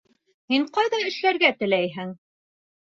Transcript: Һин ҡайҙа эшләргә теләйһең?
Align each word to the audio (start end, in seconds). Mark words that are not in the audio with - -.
Һин 0.53 0.65
ҡайҙа 0.79 1.03
эшләргә 1.11 1.55
теләйһең? 1.63 2.19